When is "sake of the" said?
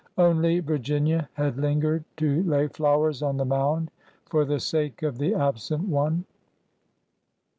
4.59-5.35